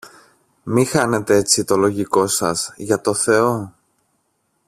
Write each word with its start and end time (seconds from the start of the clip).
μη 0.63 0.85
χάνετε 0.85 1.35
έτσι 1.35 1.63
το 1.63 1.77
λογικό 1.77 2.27
σας, 2.27 2.73
για 2.77 3.01
το 3.01 3.13
Θεό! 3.13 3.73